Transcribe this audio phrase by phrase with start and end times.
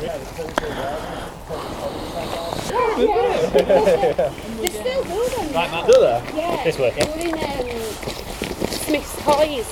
[0.00, 0.08] They
[4.70, 5.52] still do them.
[5.52, 6.22] Like that, do they?
[6.36, 6.64] Yeah.
[6.64, 7.06] This way, yeah.
[7.06, 7.40] We're in um,
[8.70, 9.68] Smyths Toys,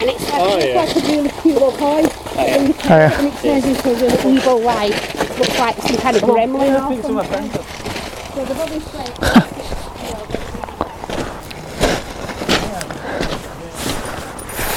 [0.00, 0.80] and it's like, Oh, it's yeah.
[0.82, 2.04] like a really cute little toy.
[2.36, 4.92] And you turn it and it turns into a really evil light.
[5.14, 7.50] It looks like some kind of gremlin or something.
[8.34, 9.04] So they've obviously...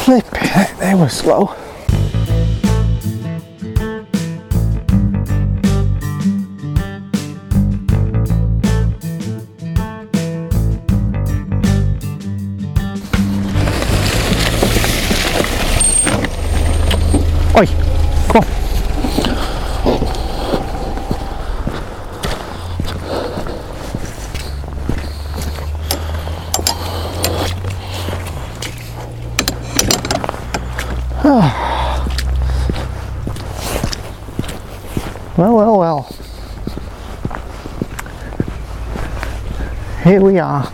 [0.03, 1.55] Flipping it, they were slow.
[40.13, 40.71] Here we are.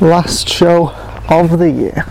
[0.00, 0.90] Last show
[1.28, 2.04] of the year.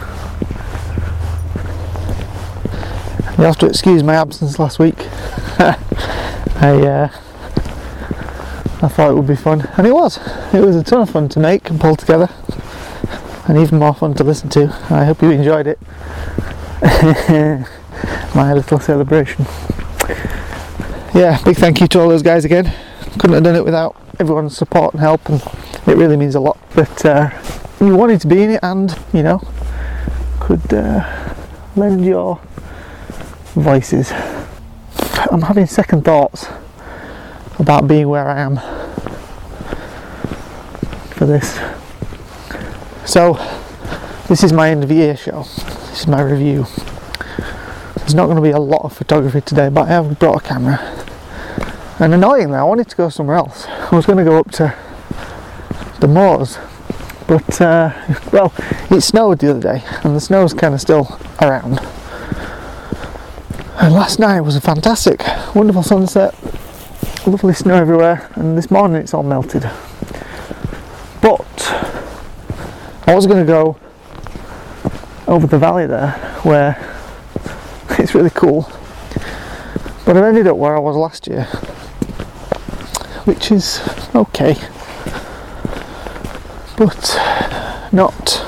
[3.37, 4.97] You have to excuse my absence last week.
[5.57, 5.77] I
[6.59, 7.09] uh,
[8.81, 10.19] I thought it would be fun, and it was.
[10.53, 12.27] It was a ton of fun to make and pull together,
[13.47, 14.63] and even more fun to listen to.
[14.89, 15.79] I hope you enjoyed it.
[18.35, 19.45] My little celebration.
[21.13, 22.73] Yeah, big thank you to all those guys again.
[23.13, 25.41] Couldn't have done it without everyone's support and help, and
[25.87, 26.57] it really means a lot.
[26.75, 27.29] But uh,
[27.79, 29.41] you wanted to be in it, and you know,
[30.39, 31.33] could uh,
[31.75, 32.39] lend your
[33.53, 34.11] voices.
[35.31, 36.47] I'm having second thoughts
[37.59, 38.57] about being where I am
[41.13, 41.59] for this.
[43.05, 43.33] So,
[44.27, 45.43] this is my end of year show.
[45.43, 46.65] This is my review.
[47.97, 50.47] There's not going to be a lot of photography today, but I have brought a
[50.47, 50.79] camera.
[51.99, 53.65] And annoyingly, I wanted to go somewhere else.
[53.67, 54.75] I was going to go up to
[56.05, 56.59] the moors,
[57.27, 57.91] but uh,
[58.31, 58.53] well,
[58.91, 61.79] it snowed the other day, and the snow's kind of still around.
[63.77, 65.23] And last night was a fantastic,
[65.55, 66.35] wonderful sunset,
[67.25, 69.63] lovely snow everywhere, and this morning it's all melted.
[71.23, 71.71] But
[73.07, 73.79] I was going to go
[75.27, 76.11] over the valley there,
[76.43, 76.77] where
[77.97, 78.69] it's really cool.
[80.05, 81.45] But I've ended up where I was last year,
[83.25, 83.81] which is
[84.13, 84.55] okay,
[86.77, 87.17] but
[87.91, 88.45] not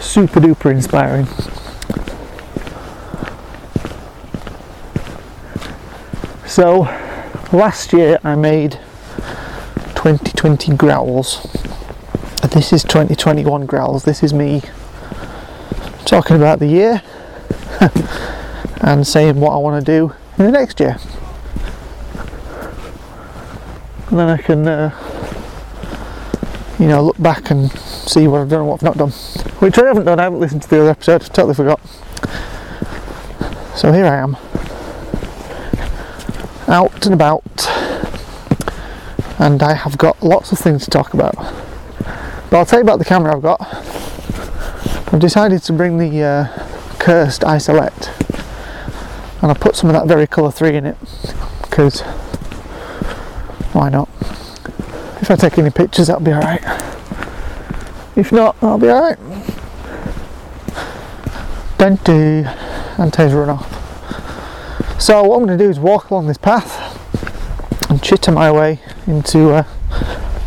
[0.00, 1.26] super duper inspiring.
[6.46, 6.80] So
[7.52, 8.72] last year I made
[9.94, 11.42] 2020 growls.
[12.52, 14.04] This is 2021 growls.
[14.04, 14.62] This is me
[16.04, 17.02] talking about the year
[18.80, 20.96] and saying what I want to do in the next year.
[24.08, 25.17] And then I can, uh,
[26.78, 29.10] you know, look back and see what I've done and what I've not done.
[29.60, 31.80] Which I haven't done, I haven't listened to the other episode, totally forgot.
[33.76, 34.36] So here I am,
[36.66, 37.44] out and about,
[39.38, 41.34] and I have got lots of things to talk about.
[42.50, 43.60] But I'll tell you about the camera I've got.
[45.12, 46.66] I've decided to bring the uh,
[46.98, 48.10] Cursed Isolette
[49.40, 50.96] and I put some of that Vericolor 3 in it
[51.62, 52.00] because
[53.72, 54.08] why not?
[55.28, 56.62] If I take any pictures that'll be alright.
[58.16, 59.18] If not, I'll be alright.
[61.76, 62.46] Don't do
[62.98, 64.98] antennas run off.
[64.98, 66.96] So what I'm going to do is walk along this path
[67.90, 69.64] and chitter my way into uh,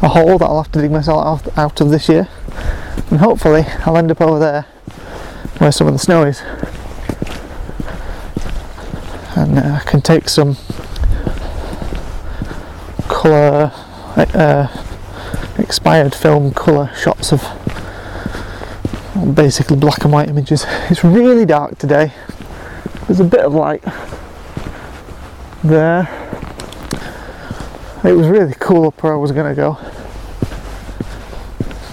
[0.02, 2.28] a hole that I'll have to dig myself out, out of this year
[3.12, 4.63] and hopefully I'll end up over there
[5.59, 6.42] where some of the snow is
[9.36, 10.58] and uh, I can take some
[13.08, 13.72] colour
[14.18, 14.68] uh,
[15.58, 17.42] expired film colour shots of
[19.36, 20.66] basically black and white images.
[20.90, 22.14] It's really dark today.
[23.08, 23.84] There's a bit of light
[25.64, 26.10] there.
[28.04, 29.78] It was really cool up where I was going to go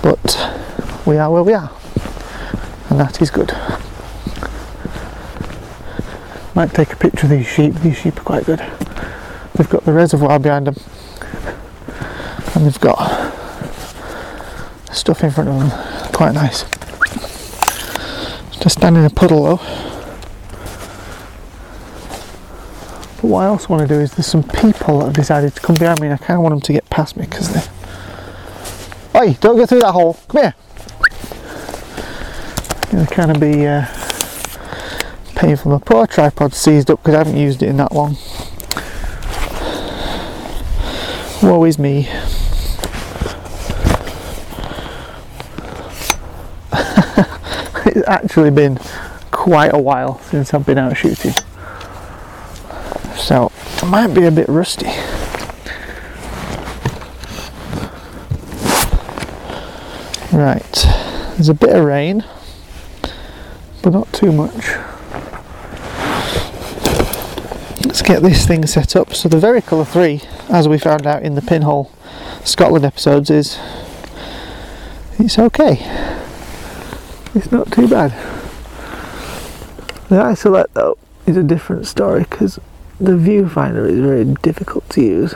[0.02, 0.50] but
[1.06, 1.70] we are where we are
[2.90, 3.52] and that is good.
[6.54, 7.74] Might take a picture of these sheep.
[7.74, 8.60] These sheep are quite good.
[9.54, 10.76] They've got the reservoir behind them
[12.54, 13.32] and they've got
[14.92, 16.62] stuff in front of them quite nice
[18.58, 19.56] just stand in a puddle though
[23.16, 25.60] but what I also want to do is there's some people that have decided to
[25.60, 27.60] come behind me and I kind of want them to get past me because they
[29.18, 30.16] Oi, don't go through that hole.
[30.28, 30.54] Come here.
[32.92, 33.84] Gonna kind of be uh,
[35.34, 35.72] painful.
[35.72, 38.16] My poor tripod seized up because I haven't used it in that long.
[41.42, 42.08] Woe is me.
[47.88, 48.78] It's actually been
[49.30, 51.32] quite a while since I've been out shooting.
[53.16, 53.50] So
[53.82, 54.86] I might be a bit rusty.
[60.32, 60.86] Right,
[61.34, 62.24] there's a bit of rain,
[63.82, 64.76] but not too much.
[67.84, 69.14] Let's get this thing set up.
[69.14, 71.90] So the Vericolor 3, as we found out in the Pinhole
[72.44, 73.58] Scotland episodes, is
[75.18, 76.17] it's okay.
[77.34, 78.10] It's not too bad.
[80.08, 80.96] The Isolette though
[81.26, 82.58] is a different story because
[82.98, 85.34] the viewfinder is very difficult to use.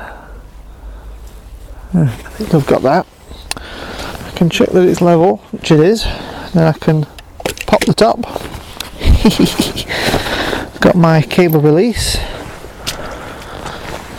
[1.95, 3.07] I think I've got that.
[3.57, 6.05] I can check that it's level, which it is.
[6.55, 7.05] Then I can
[7.67, 8.23] pop the top.
[10.81, 12.17] got my cable release,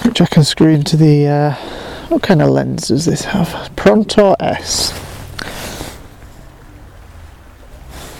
[0.05, 1.27] which I can screw into the.
[1.27, 1.55] Uh,
[2.09, 3.47] what kind of lens does this have?
[3.75, 5.02] Prontor S.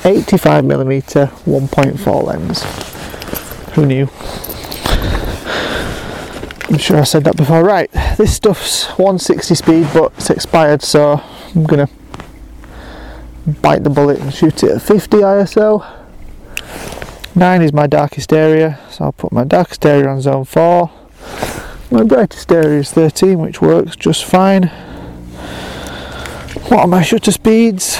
[0.03, 2.63] 85mm 1.4 lens.
[3.73, 4.09] Who knew?
[6.69, 7.63] I'm sure I said that before.
[7.63, 11.21] Right, this stuff's 160 speed, but it's expired, so
[11.55, 11.88] I'm gonna
[13.61, 15.85] bite the bullet and shoot it at 50 ISO.
[17.33, 20.91] 9 is my darkest area, so I'll put my darkest area on zone 4.
[21.91, 24.63] My brightest area is 13, which works just fine.
[26.67, 28.00] What are my shutter speeds?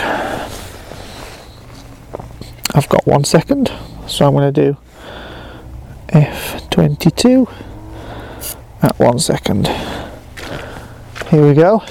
[2.76, 3.72] I've got one second,
[4.08, 4.78] so I'm going to do
[6.08, 7.48] F22
[8.82, 9.68] at one second.
[11.30, 11.84] Here we go.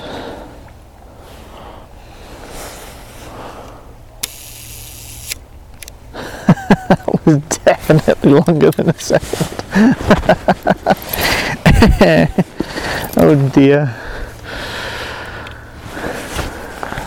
[6.13, 9.65] that was definitely longer than a second.
[13.17, 13.95] oh dear.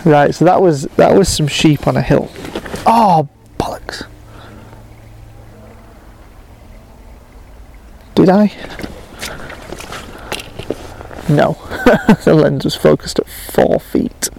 [0.06, 2.32] Right, so that was that was some sheep on a hill.
[2.86, 3.28] Oh
[3.66, 4.06] bollocks.
[8.14, 8.52] Did I?
[11.28, 11.54] No.
[12.24, 14.30] the lens was focused at four feet.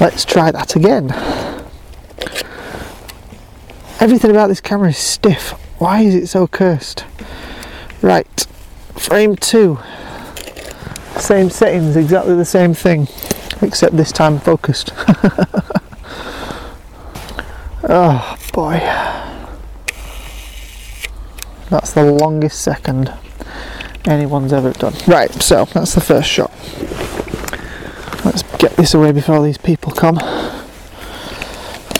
[0.00, 1.12] Let's try that again.
[3.98, 5.52] Everything about this camera is stiff.
[5.78, 7.04] Why is it so cursed?
[8.02, 8.46] Right,
[8.94, 9.78] frame two.
[11.16, 13.08] Same settings, exactly the same thing,
[13.62, 14.92] except this time focused.
[17.88, 18.78] oh boy.
[21.70, 23.12] That's the longest second
[24.06, 24.94] anyone's ever done.
[25.06, 26.52] Right, so that's the first shot.
[28.24, 30.18] Let's get this away before these people come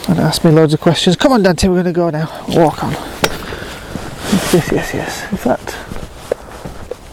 [0.09, 1.17] and ask me loads of questions.
[1.17, 2.27] Come on, Dante, we're going to go now.
[2.49, 2.93] Walk on.
[4.53, 5.33] Yes, yes, yes.
[5.33, 5.77] In fact,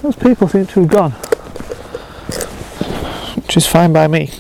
[0.01, 1.11] those people seem to have gone,
[3.41, 4.31] which is fine by me.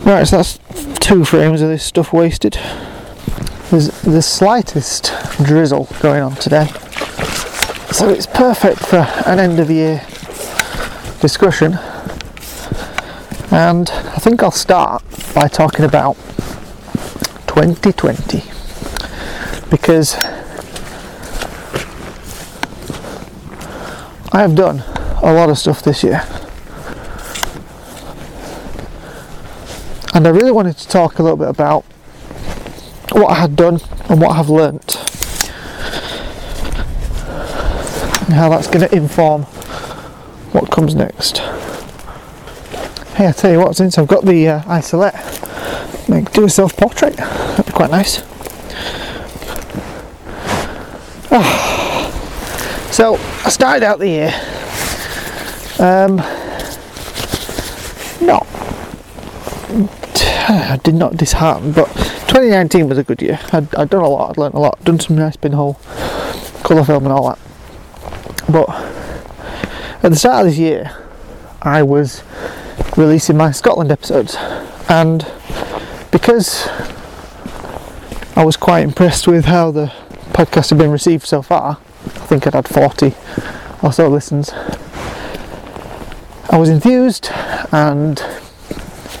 [0.00, 0.58] Right, so that's
[0.98, 2.58] two frames of this stuff wasted.
[3.70, 6.66] There's the slightest drizzle going on today,
[7.90, 10.00] so it's perfect for an end of year
[11.20, 11.74] discussion.
[13.50, 15.02] And I think I'll start
[15.34, 16.14] by talking about
[17.48, 18.44] 2020
[19.68, 20.14] because
[24.32, 24.78] I have done
[25.22, 26.22] a lot of stuff this year.
[30.14, 31.84] And I really wanted to talk a little bit about
[33.16, 34.96] what I had done and what I have learnt
[38.26, 39.42] and how that's going to inform
[40.52, 41.38] what comes next.
[43.16, 45.14] Hey, I tell you what, since I've got the uh, Isolette
[46.08, 47.16] like do a self portrait.
[47.16, 48.22] That'd be quite nice.
[51.30, 52.08] Oh.
[52.92, 54.32] So I started out the year
[55.78, 56.16] um,
[58.20, 58.46] not
[60.48, 61.86] I did not dishearten, but
[62.28, 63.38] 2019 was a good year.
[63.52, 65.74] I'd, I'd done a lot, I'd learnt a lot, done some nice pinhole
[66.64, 67.38] colour film and all that.
[68.50, 68.68] But
[70.02, 70.96] at the start of this year,
[71.62, 72.22] I was
[72.96, 74.36] releasing my Scotland episodes,
[74.88, 75.26] and
[76.12, 76.68] because
[78.36, 79.90] I was quite impressed with how the
[80.32, 81.78] podcast had been received so far.
[82.04, 83.14] I think I'd had 40
[83.82, 84.52] or so listens.
[86.50, 87.30] I was enthused
[87.72, 88.22] and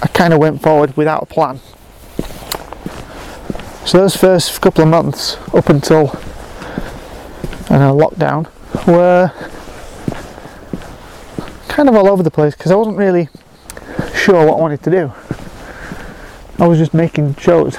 [0.02, 1.60] I kind of went forward without a plan.
[3.86, 6.08] So those first couple of months up until
[7.70, 8.48] I know lockdown
[8.86, 9.32] were
[11.68, 13.28] kind of all over the place because I wasn't really
[14.14, 15.12] sure what I wanted to do.
[16.58, 17.76] I was just making shows.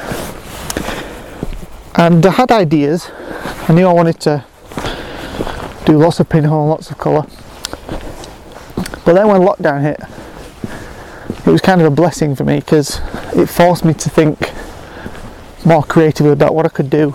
[1.95, 3.09] And I had ideas.
[3.67, 4.45] I knew I wanted to
[5.85, 7.25] do lots of pinhole, lots of colour.
[9.03, 9.99] But then when lockdown hit,
[11.47, 12.99] it was kind of a blessing for me because
[13.33, 14.51] it forced me to think
[15.65, 17.11] more creatively about what I could do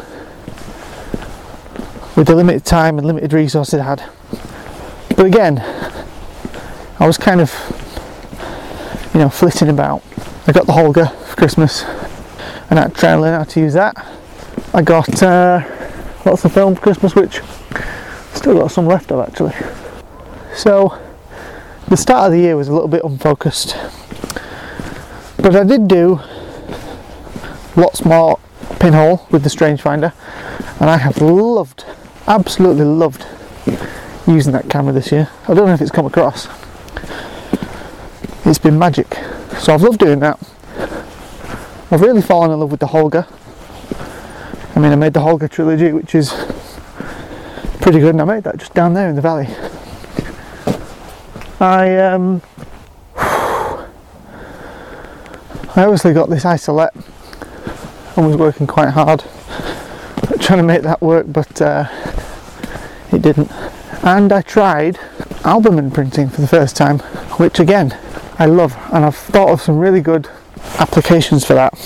[2.16, 4.10] with the limited time and limited resources I had.
[5.16, 5.58] But again,
[6.98, 7.52] I was kind of,
[9.12, 10.02] you know, flitting about.
[10.46, 11.84] I got the Holga for Christmas
[12.70, 13.94] and I tried to learn how to use that.
[14.72, 15.62] I got uh,
[16.24, 17.40] lots of film for Christmas, which
[18.32, 19.54] still got some left of actually.
[20.54, 20.98] So
[21.88, 23.76] the start of the year was a little bit unfocused,
[25.42, 26.20] but I did do
[27.74, 28.38] lots more
[28.78, 30.12] pinhole with the strange finder,
[30.80, 31.84] and I have loved,
[32.26, 33.26] absolutely loved
[34.26, 35.28] using that camera this year.
[35.48, 36.48] I don't know if it's come across.
[38.44, 39.14] It's been magic.
[39.58, 40.38] So I've loved doing that.
[41.90, 43.26] I've really fallen in love with the Holga.
[44.74, 46.30] I mean, I made the Holga trilogy, which is
[47.80, 49.48] pretty good, and I made that just down there in the valley.
[51.60, 52.42] I um,
[55.74, 56.94] I obviously got this isolette
[58.16, 59.24] and was working quite hard
[60.42, 61.86] trying to make that work, but uh,
[63.12, 63.50] it didn't.
[64.04, 64.98] And I tried
[65.44, 66.98] albumen printing for the first time,
[67.38, 67.96] which again
[68.38, 70.28] I love, and I've thought of some really good
[70.78, 71.78] applications for that,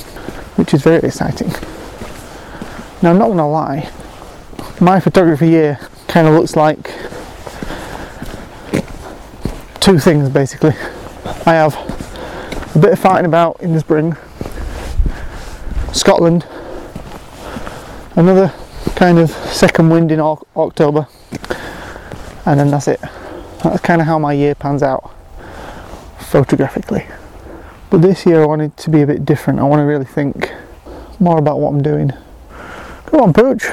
[0.57, 1.49] which is very exciting.
[3.03, 3.91] Now, I'm not going to lie,
[4.81, 5.79] my photography year
[6.09, 6.93] kind of looks like
[9.81, 10.75] two things basically.
[11.45, 11.96] I have
[12.77, 14.15] a bit of fighting about in the spring,
[15.95, 16.47] Scotland,
[18.17, 18.53] another
[18.97, 21.09] kind of second wind in October,
[22.45, 23.01] and then that's it.
[23.63, 25.11] That's kind of how my year pans out
[26.19, 27.07] photographically.
[27.89, 29.59] But this year I wanted to be a bit different.
[29.59, 30.53] I want to really think
[31.19, 32.13] more about what I'm doing.
[33.07, 33.65] Come on, Pooch.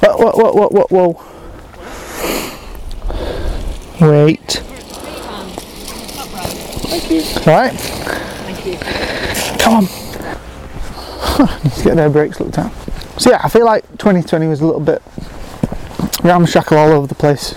[0.00, 1.16] Whoa, whoa, whoa, whoa,
[4.00, 4.14] whoa.
[4.24, 4.62] Wait.
[6.34, 7.20] Thank you.
[7.46, 7.72] Right.
[7.72, 8.78] Thank you.
[9.58, 9.84] Come on.
[11.64, 12.72] Need to get their brakes looked at.
[13.18, 15.02] So yeah, I feel like 2020 was a little bit
[16.22, 17.52] ramshackle all over the place,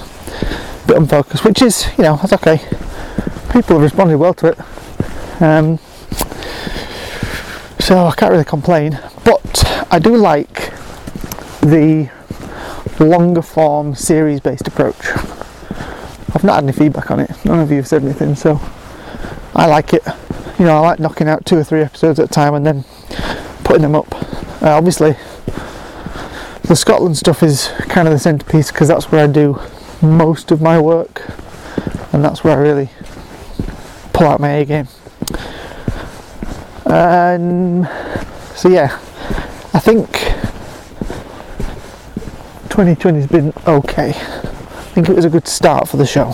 [0.83, 2.57] a bit unfocused, which is, you know, that's okay.
[3.51, 4.59] People have responded well to it.
[5.41, 5.79] Um,
[7.79, 10.73] so I can't really complain, but I do like
[11.61, 12.09] the
[12.99, 15.05] longer form series based approach.
[16.37, 18.61] I've not had any feedback on it, none of you have said anything, so
[19.55, 20.05] I like it.
[20.59, 22.83] You know, I like knocking out two or three episodes at a time and then
[23.63, 24.13] putting them up.
[24.61, 25.15] Uh, obviously,
[26.65, 29.59] the Scotland stuff is kind of the centerpiece because that's where I do
[30.03, 31.23] most of my work,
[32.13, 32.91] and that's where I really
[34.13, 34.87] pull out my A game.
[36.85, 37.87] Um,
[38.53, 38.99] so yeah,
[39.73, 40.07] I think
[42.69, 44.13] 2020 has been okay.
[44.97, 46.33] I think it was a good start for the show.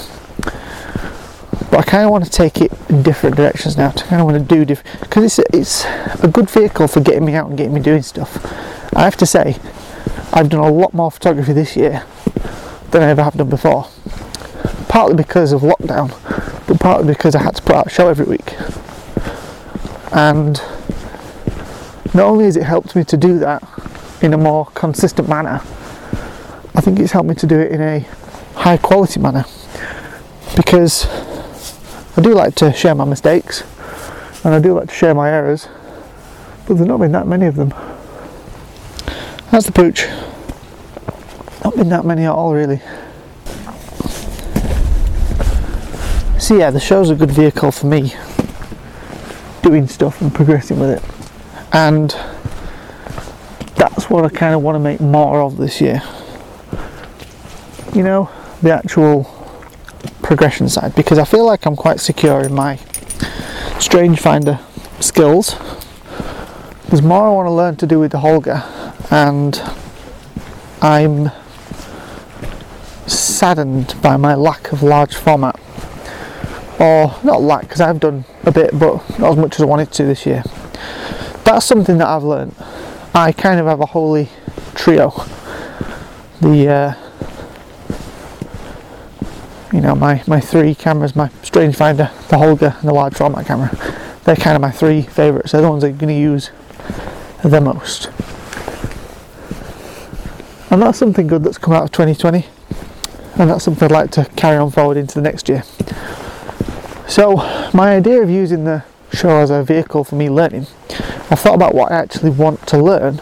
[1.70, 3.90] But I kind of want to take it in different directions now.
[3.90, 7.02] To kind of want to do different because it's a, it's a good vehicle for
[7.02, 8.38] getting me out and getting me doing stuff.
[8.96, 9.58] I have to say,
[10.32, 12.06] I've done a lot more photography this year
[12.92, 13.90] than I ever have done before.
[14.88, 16.12] Partly because of lockdown,
[16.66, 18.54] but partly because I had to put out a show every week.
[20.14, 20.56] And
[22.14, 23.62] not only has it helped me to do that
[24.22, 25.60] in a more consistent manner,
[26.76, 28.08] I think it's helped me to do it in a
[28.56, 29.46] high quality manner
[30.56, 31.06] because
[32.16, 33.64] I do like to share my mistakes
[34.44, 35.68] and I do like to share my errors,
[36.68, 37.74] but there's not been that many of them.
[39.52, 40.08] That's the pooch.
[41.64, 42.82] Not been that many at all, really.
[46.40, 48.14] So, yeah, the show's a good vehicle for me
[49.62, 51.04] doing stuff and progressing with it,
[51.72, 52.10] and
[53.76, 56.02] that's what I kind of want to make more of this year.
[57.96, 58.30] You know,
[58.64, 59.26] the actual
[60.22, 62.78] progression side because I feel like I'm quite secure in my
[63.78, 64.60] strange finder
[65.02, 65.56] skills.
[66.88, 68.64] There's more I want to learn to do with the Holga,
[69.12, 69.62] and
[70.82, 71.32] I'm
[73.08, 75.60] saddened by my lack of large format.
[76.80, 79.92] Or not lack, because I've done a bit, but not as much as I wanted
[79.94, 80.44] to this year.
[81.44, 82.56] That's something that I've learned.
[83.14, 84.30] I kind of have a holy
[84.74, 85.10] trio.
[86.42, 86.94] The uh,
[89.74, 93.48] you know my, my three cameras my strange finder the Holga and the large format
[93.48, 93.70] camera.
[94.24, 95.52] They're kind of my three favorites.
[95.52, 96.52] They're the ones i'm going to use
[97.44, 98.06] the most.
[100.72, 102.46] And that's something good that's come out of 2020
[103.36, 105.64] and that's something i'd like to carry on forward into the next year.
[107.08, 107.36] So
[107.74, 110.66] my idea of using the show as a vehicle for me learning
[111.30, 113.22] i've thought about what i actually want to learn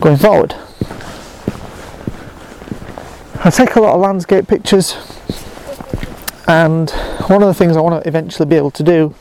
[0.00, 0.54] going forward
[3.46, 4.96] I take a lot of landscape pictures
[6.46, 6.90] And
[7.28, 9.14] one of the things I want to eventually be able to do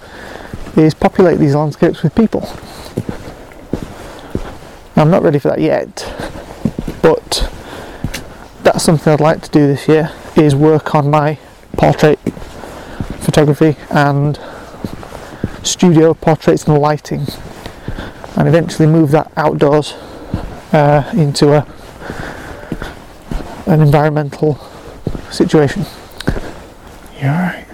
[0.75, 2.41] is populate these landscapes with people.
[4.95, 6.09] I'm not ready for that yet,
[7.01, 7.49] but
[8.63, 11.37] that's something I'd like to do this year is work on my
[11.73, 12.19] portrait
[13.19, 14.39] photography and
[15.63, 17.25] studio portraits and lighting
[18.35, 19.93] and eventually move that outdoors
[20.73, 21.65] uh, into a
[23.65, 24.55] an environmental
[25.31, 25.85] situation.
[27.21, 27.65] You're right.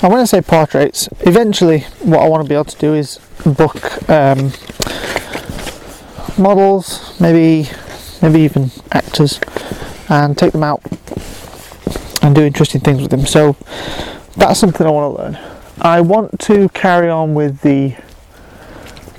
[0.00, 3.18] And when I say portraits, eventually what I want to be able to do is
[3.44, 4.52] book um,
[6.38, 7.68] models, maybe
[8.22, 9.40] maybe even actors,
[10.08, 10.82] and take them out
[12.22, 13.26] and do interesting things with them.
[13.26, 13.56] So
[14.36, 15.38] that's something I want to learn.
[15.80, 17.96] I want to carry on with the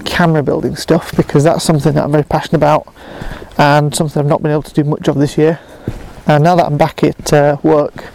[0.06, 2.94] camera building stuff because that's something that I'm very passionate about
[3.58, 5.60] and something I've not been able to do much of this year.
[6.28, 8.06] And now that I'm back at uh, work,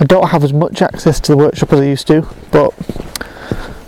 [0.00, 2.76] I don't have as much access to the workshop as I used to, but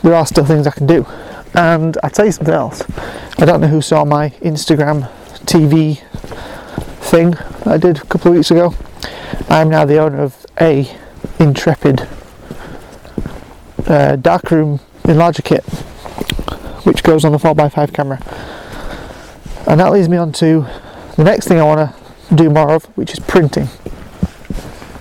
[0.02, 1.06] there are still things I can do.
[1.54, 2.82] And I'll tell you something else.
[3.38, 5.08] I don't know who saw my Instagram
[5.44, 6.00] TV
[7.00, 7.34] thing
[7.64, 8.74] I did a couple of weeks ago.
[9.48, 10.90] I'm now the owner of a
[11.38, 12.08] Intrepid
[13.86, 15.64] uh, darkroom enlarger kit,
[16.88, 18.18] which goes on the 4x5 camera.
[19.66, 20.66] And that leads me on to
[21.16, 23.68] the next thing I want to do more of, which is printing.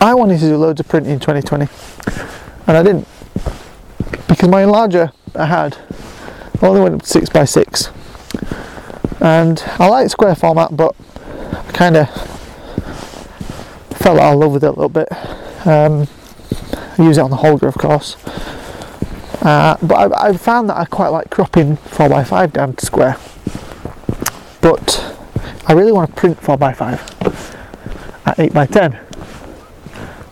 [0.01, 1.67] I wanted to do loads of printing in 2020,
[2.67, 3.07] and I didn't
[4.27, 5.77] because my enlarger I had
[6.61, 7.93] only went up to 6x6
[9.21, 10.95] and I like square format but
[11.51, 12.09] I kind of
[13.97, 15.07] fell out of love with it a little bit
[15.65, 16.07] um,
[16.97, 18.15] I use it on the Holga of course
[19.41, 23.17] uh, but I, I found that I quite like cropping 4x5 down to square
[24.61, 25.15] but
[25.67, 27.55] I really want to print 4x5
[28.25, 28.99] at 8x10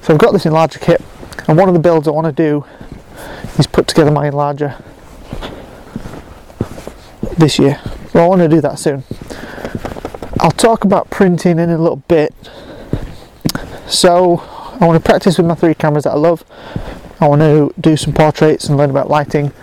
[0.04, 1.02] so I've got this enlarger kit
[1.48, 2.66] and one of the builds I want to do
[3.58, 4.82] is put together my enlarger
[7.38, 7.80] this year.
[8.14, 9.04] Well, I want to do that soon.
[10.40, 12.34] I'll talk about printing in a little bit.
[13.88, 14.38] So,
[14.80, 16.44] I want to practice with my three cameras that I love.
[17.20, 19.54] I want to do some portraits and learn about lighting.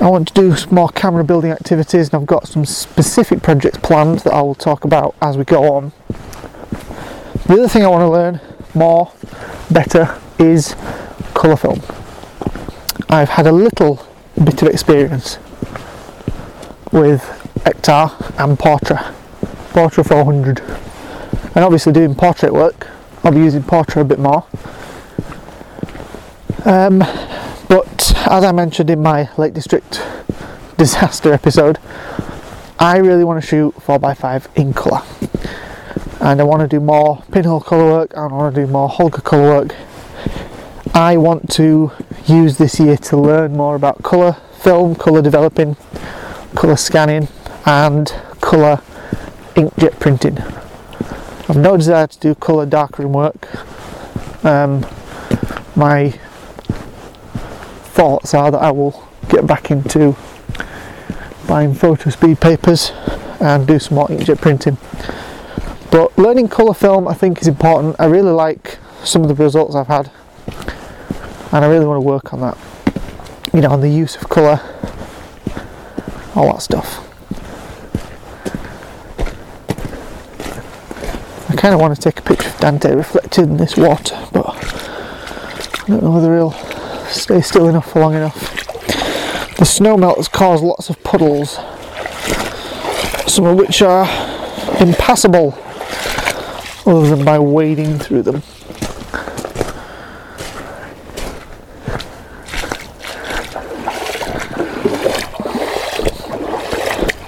[0.00, 3.78] I want to do some more camera building activities, and I've got some specific projects
[3.78, 5.92] planned that I will talk about as we go on.
[7.46, 8.40] The other thing I want to learn
[8.74, 9.12] more,
[9.70, 10.76] better, is
[11.34, 11.80] colour film.
[13.08, 14.06] I've had a little
[14.42, 15.38] bit of experience
[16.92, 17.22] with
[17.64, 19.12] Ektar and Portra,
[19.72, 20.60] Portra 400,
[21.56, 22.86] and obviously doing portrait work.
[23.24, 24.46] I'll be using Portra a bit more.
[26.64, 27.00] Um,
[27.68, 30.02] but as I mentioned in my Lake District
[30.76, 31.78] disaster episode,
[32.78, 35.02] I really want to shoot 4x5 in colour.
[36.20, 38.88] And I want to do more pinhole colour work, and I want to do more
[38.88, 39.74] Holga colour work.
[40.94, 41.92] I want to
[42.26, 45.76] use this year to learn more about colour film, colour developing,
[46.54, 47.28] colour scanning,
[47.66, 48.08] and
[48.40, 48.82] colour
[49.54, 50.38] inkjet printing.
[51.48, 53.46] I've no desire to do colour darkroom work.
[54.44, 54.84] Um,
[55.76, 56.18] my
[57.96, 60.14] thoughts are that I will get back into
[61.48, 62.92] buying Fotospeed papers
[63.40, 64.76] and do some more inkjet printing.
[65.90, 67.96] But learning colour film I think is important.
[67.98, 70.10] I really like some of the results I've had
[71.52, 72.58] and I really want to work on that.
[73.54, 74.60] You know, on the use of colour,
[76.34, 77.02] all that stuff.
[81.48, 84.44] I kind of want to take a picture of Dante reflected in this water, but
[84.44, 86.75] I don't know whether he'll
[87.10, 89.56] stay still enough for long enough.
[89.56, 91.54] The snow melt has caused lots of puddles,
[93.26, 94.06] some of which are
[94.80, 95.58] impassable
[96.86, 98.42] other than by wading through them.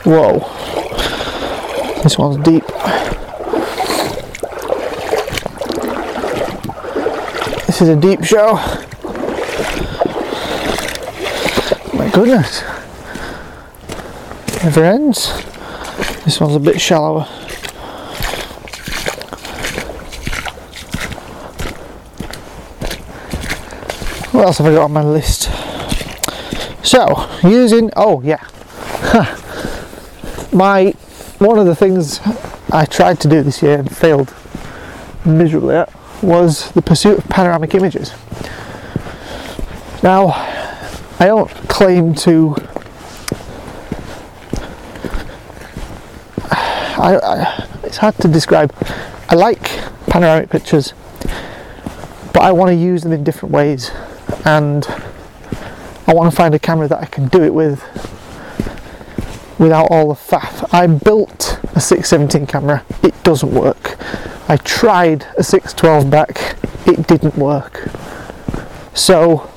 [0.05, 0.39] Whoa,
[2.03, 2.67] this one's deep.
[7.67, 8.78] This is a deep show.
[12.13, 12.63] Goodness,
[14.65, 15.33] never ends.
[16.25, 17.23] This one's a bit shallower.
[24.33, 25.51] What else have I got on my list?
[26.85, 28.45] So, using, oh yeah,
[30.53, 30.95] my
[31.39, 32.21] one of the things
[32.73, 34.35] I tried to do this year and failed
[35.25, 35.93] miserably at
[36.23, 38.13] was the pursuit of panoramic images.
[40.03, 40.58] Now,
[41.21, 42.55] I don't claim to.
[46.51, 48.73] I, I, it's hard to describe.
[49.29, 49.63] I like
[50.07, 50.95] panoramic pictures,
[52.33, 53.91] but I want to use them in different ways
[54.45, 54.87] and
[56.07, 57.83] I want to find a camera that I can do it with
[59.59, 60.73] without all the faff.
[60.73, 63.97] I built a 617 camera, it doesn't work.
[64.49, 67.91] I tried a 612 back, it didn't work.
[68.95, 69.51] So,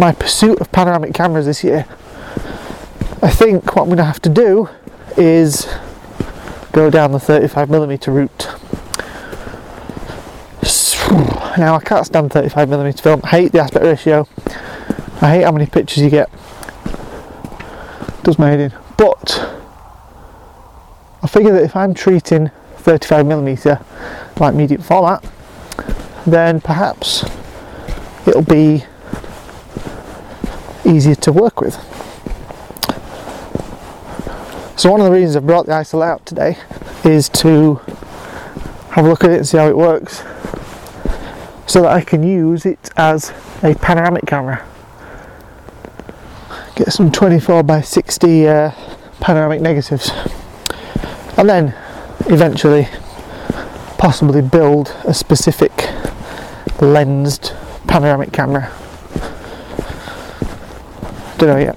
[0.00, 1.84] my pursuit of panoramic cameras this year,
[3.22, 4.70] I think what I'm going to have to do
[5.18, 5.68] is
[6.72, 8.48] go down the 35mm route.
[11.58, 14.26] Now, I can't stand 35mm film, I hate the aspect ratio,
[15.20, 16.30] I hate how many pictures you get.
[18.22, 18.72] Does my head in.
[18.96, 19.54] But
[21.22, 25.22] I figure that if I'm treating 35mm like medium format,
[26.26, 27.24] then perhaps
[28.26, 28.84] it'll be
[30.84, 31.74] easier to work with.
[34.78, 36.56] So one of the reasons I've brought the ISO out today
[37.04, 37.74] is to
[38.92, 40.22] have a look at it and see how it works
[41.66, 44.66] so that I can use it as a panoramic camera.
[46.76, 48.70] Get some 24 by 60 uh,
[49.20, 50.10] panoramic negatives
[51.36, 51.74] and then
[52.26, 52.88] eventually
[53.98, 55.72] possibly build a specific
[56.80, 57.54] lensed
[57.86, 58.72] panoramic camera.
[61.40, 61.76] Don't know yet.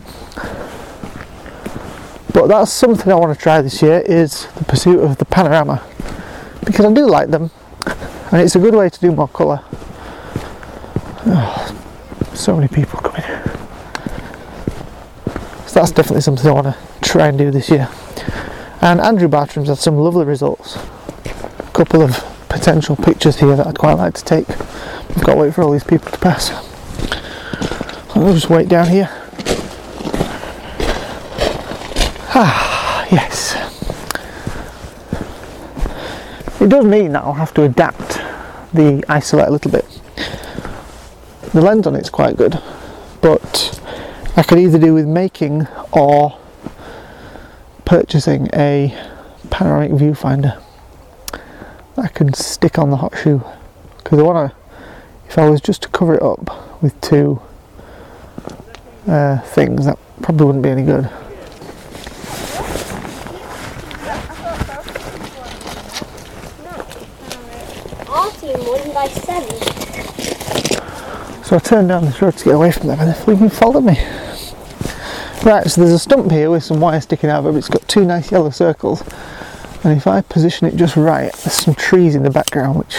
[2.34, 5.82] But that's something I want to try this year is the pursuit of the panorama
[6.66, 7.50] because I do like them
[8.34, 9.64] and it's a good way to do more colour.
[11.28, 11.82] Oh,
[12.34, 13.22] so many people coming.
[15.66, 17.88] So that's definitely something I want to try and do this year.
[18.82, 20.76] And Andrew Bartram's had some lovely results.
[20.76, 24.50] A couple of potential pictures here that I'd quite like to take.
[24.50, 26.52] I've got to wait for all these people to pass.
[28.14, 29.23] I'll just wait down here.
[32.36, 33.54] Ah, yes.
[36.60, 38.18] It does mean that I'll have to adapt
[38.74, 39.86] the Isolette a little bit.
[41.54, 42.60] The lens on it's quite good,
[43.22, 43.80] but
[44.36, 46.40] I could either do with making or
[47.86, 48.98] purchasing a
[49.52, 50.60] panoramic viewfinder
[51.96, 53.44] that I can stick on the hot shoe
[53.98, 54.58] because I want to
[55.28, 57.40] if I was just to cover it up with two
[59.08, 61.12] uh, things that probably wouldn't be any good
[71.44, 73.54] So I turned down this road to get away from them and they flew and
[73.54, 73.98] followed me.
[75.44, 77.88] Right, so there's a stump here with some wire sticking out of it, it's got
[77.88, 79.04] two nice yellow circles.
[79.84, 82.98] And if I position it just right, there's some trees in the background which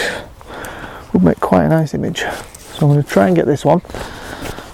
[1.12, 2.20] would make quite a nice image.
[2.20, 3.80] So I'm going to try and get this one.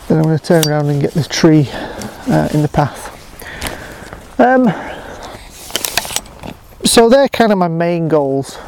[0.09, 3.07] Then I'm going to turn around and get this tree uh, in the path.
[4.41, 4.65] Um,
[6.85, 8.59] so they're kind of my main goals.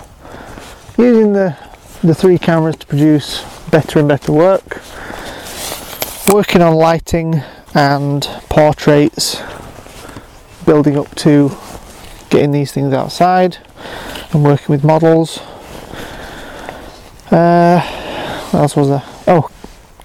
[0.97, 1.57] Using the,
[2.03, 4.81] the three cameras to produce better and better work.
[6.33, 7.43] Working on lighting
[7.75, 9.41] and portraits
[10.67, 11.53] building up to
[12.31, 13.59] getting these things outside
[14.33, 15.39] and working with models.
[17.31, 17.81] Uh,
[18.51, 19.03] what else was there?
[19.29, 19.49] Oh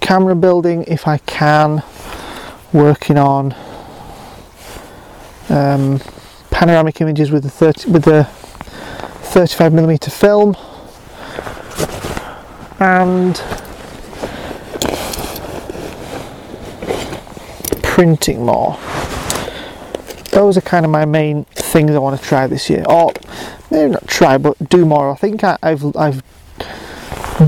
[0.00, 1.82] camera building if I can.
[2.72, 3.54] Working on
[5.48, 6.00] um,
[6.50, 10.56] panoramic images with the 30 with the 35 millimeter film
[12.80, 13.36] and
[17.82, 18.78] printing more.
[20.30, 23.12] Those are kind of my main things I want to try this year, or
[23.70, 25.10] maybe not try, but do more.
[25.10, 26.22] I think I, have I've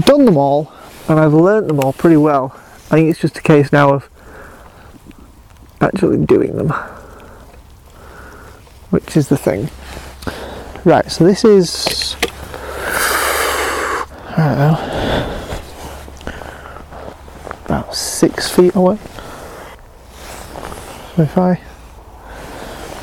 [0.05, 0.73] done them all,
[1.09, 2.53] and I've learnt them all pretty well.
[2.87, 4.09] I think it's just a case now of
[5.81, 6.71] actually doing them,
[8.91, 9.71] which is the thing.
[10.85, 12.17] Right, so this is
[14.37, 15.00] I don't know
[17.71, 18.95] about six feet away.
[21.17, 21.61] If I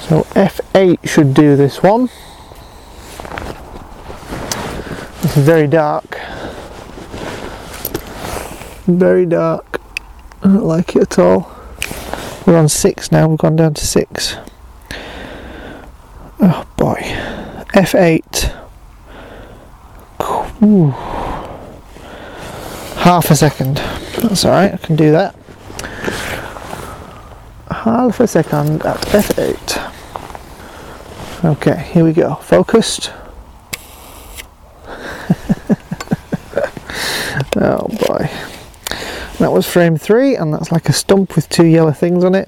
[0.02, 2.10] so F8 should do this one.
[5.24, 6.20] It's very dark.
[8.88, 9.80] Very dark.
[10.44, 11.50] I don't like it at all.
[12.46, 13.30] We're on 6 now.
[13.30, 14.38] We've gone down to 6
[16.42, 17.00] oh boy.
[17.74, 18.54] F8
[20.62, 20.90] Ooh.
[23.00, 23.82] half a second
[24.22, 25.36] that's alright I can do that.
[27.70, 29.94] Half a second at f8
[31.46, 33.12] okay here we go focused.
[37.60, 38.30] Oh boy.
[39.40, 42.48] That was frame 3 and that's like a stump with two yellow things on it.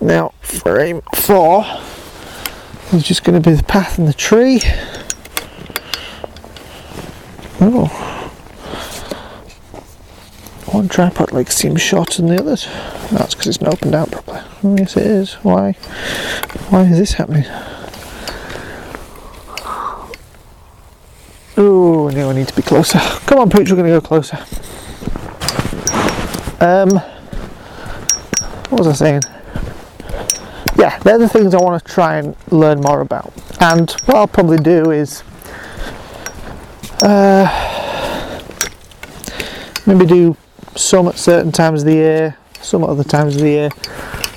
[0.00, 1.64] Now frame 4
[2.92, 4.60] is just going to be the path and the tree.
[7.60, 8.11] Oh
[10.72, 12.66] one tripod leg seems shorter than the others.
[13.10, 14.40] That's because it's not opened out properly.
[14.64, 15.34] Oh, yes, it is.
[15.34, 15.72] Why?
[16.70, 17.44] Why is this happening?
[21.58, 22.98] Oh, now I need to be closer.
[23.26, 24.38] Come on, Pooch, we're going to go closer.
[26.60, 26.90] Um,
[28.70, 29.22] what was I saying?
[30.78, 33.32] Yeah, they're the things I want to try and learn more about.
[33.60, 35.22] And what I'll probably do is
[37.02, 37.46] uh,
[39.86, 40.36] maybe do
[40.76, 43.70] some at certain times of the year, some at other times of the year,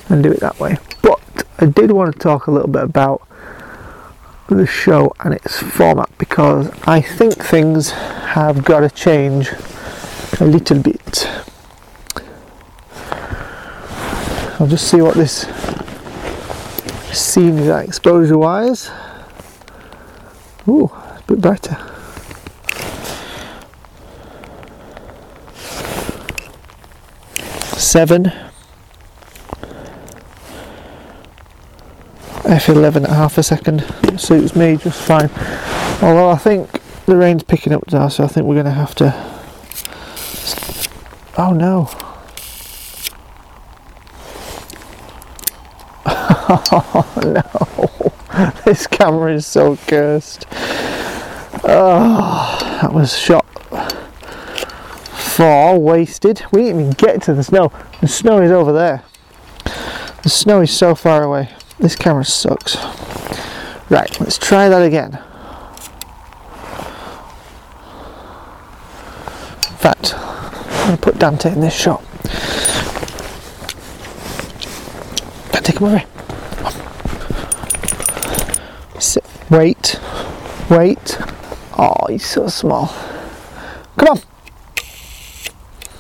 [0.10, 0.78] and do it that way.
[1.02, 3.28] But I did want to talk a little bit about
[4.48, 9.50] the show and its format because I think things have got to change
[10.40, 11.28] a little bit.
[14.60, 15.48] I'll just see what this
[17.12, 18.92] scene is like exposure wise.
[20.68, 21.95] Ooh, it's a bit brighter.
[27.86, 28.32] Seven.
[32.42, 33.86] F11 at half a second
[34.20, 35.30] suits me just fine.
[36.02, 38.96] Although I think the rain's picking up now, so I think we're going to have
[38.96, 39.14] to.
[41.38, 41.88] Oh no.
[46.08, 47.14] Oh
[48.34, 48.52] no.
[48.66, 50.48] This camera is so cursed.
[51.64, 53.45] Oh, that was shot
[55.36, 56.46] four wasted.
[56.54, 57.70] We didn't even get to the snow.
[58.00, 59.04] The snow is over there.
[60.24, 61.50] The snow is so far away.
[61.78, 62.78] This camera sucks.
[63.90, 65.20] Right, let's try that again.
[69.70, 72.02] In fact, I'm going to put Dante in this shot.
[75.52, 76.08] Dante, come over here.
[79.02, 79.26] Sit.
[79.50, 80.00] Wait.
[80.70, 81.18] Wait.
[81.78, 82.88] Oh, he's so small.
[83.98, 84.35] Come on.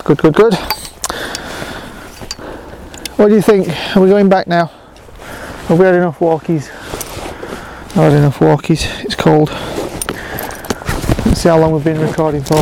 [0.05, 0.53] Good, good, good.
[3.17, 3.67] What do you think?
[3.97, 4.67] Are we going back now?
[5.67, 6.69] Have we had enough walkies?
[7.97, 9.03] I've had enough walkies.
[9.03, 9.49] It's cold.
[11.25, 12.57] Let's see how long we've been recording for.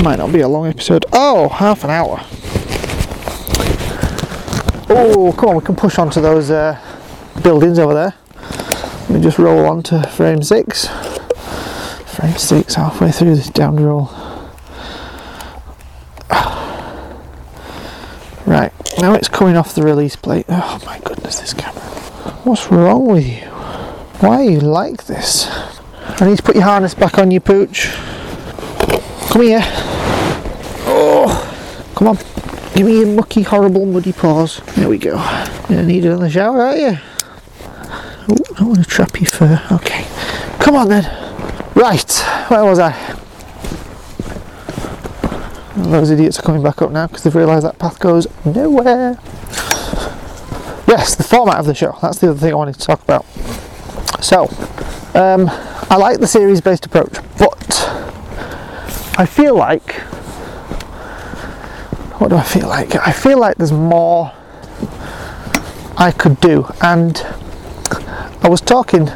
[0.00, 1.04] Might not be a long episode.
[1.12, 2.20] Oh, half an hour.
[4.88, 6.80] Oh, come on, we can push onto those uh,
[7.42, 8.14] buildings over there.
[9.00, 10.86] Let me just roll on to frame six.
[12.14, 14.12] Frame six, halfway through this down roll.
[18.46, 20.46] Right, now it's coming off the release plate.
[20.48, 21.82] Oh my goodness, this camera.
[22.44, 23.48] What's wrong with you?
[24.20, 25.48] Why are you like this?
[26.20, 27.90] I need to put your harness back on you, pooch.
[29.30, 29.62] Come here.
[30.88, 32.18] Oh, come on.
[32.74, 34.60] Give me your mucky, horrible, muddy paws.
[34.76, 35.16] There we go.
[35.68, 36.98] You need it in the shower, are you?
[38.28, 39.62] Oh, I want to trap your fur.
[39.72, 40.04] Okay.
[40.60, 41.04] Come on then.
[41.74, 42.10] Right,
[42.48, 42.92] where was I?
[45.90, 49.18] Those idiots are coming back up now because they've realised that path goes nowhere.
[50.88, 51.96] Yes, the format of the show.
[52.02, 53.24] That's the other thing I wanted to talk about.
[54.20, 54.48] So,
[55.14, 55.48] um,
[55.88, 57.84] I like the series based approach, but
[59.16, 59.92] I feel like.
[62.18, 62.96] What do I feel like?
[62.96, 64.32] I feel like there's more
[65.96, 67.16] I could do, and
[68.42, 69.06] I was talking.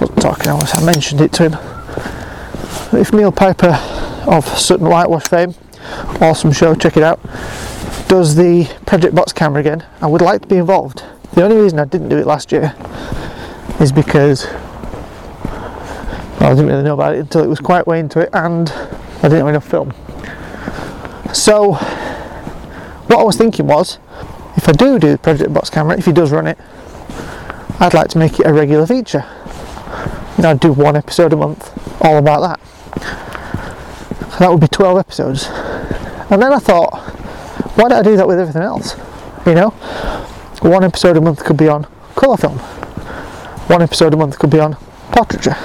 [0.00, 0.48] Wasn't talking.
[0.48, 0.74] I was.
[0.74, 2.98] I mentioned it to him.
[2.98, 3.78] If Neil Piper
[4.26, 5.54] of Sutton Whitewash fame
[6.20, 7.20] awesome show, check it out.
[8.08, 9.84] Does the Project Box camera again.
[10.00, 11.02] I would like to be involved.
[11.34, 12.74] The only reason I didn't do it last year
[13.80, 14.46] is because
[16.40, 19.22] I didn't really know about it until it was quite way into it and I
[19.22, 19.92] didn't have enough film.
[21.34, 23.98] So, what I was thinking was
[24.56, 26.58] if I do do the Project Box camera, if he does run it,
[27.80, 29.24] I'd like to make it a regular feature.
[30.36, 31.72] You know, I'd do one episode a month,
[32.02, 32.60] all about that.
[34.38, 35.48] That would be 12 episodes.
[36.30, 36.90] And then I thought,
[37.76, 38.96] why don't I do that with everything else?
[39.46, 39.70] You know,
[40.60, 41.86] one episode a month could be on
[42.16, 42.58] colour film.
[43.68, 44.74] One episode a month could be on
[45.12, 45.56] portraiture.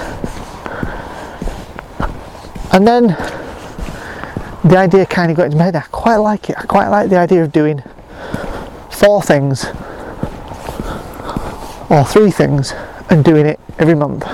[2.73, 3.07] And then
[4.63, 5.75] the idea kind of got into my head.
[5.75, 6.57] I quite like it.
[6.57, 7.81] I quite like the idea of doing
[8.91, 9.65] four things
[11.89, 12.73] or three things
[13.09, 14.25] and doing it every month.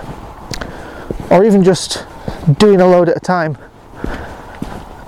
[1.31, 2.05] Or even just
[2.57, 3.57] doing a load at a time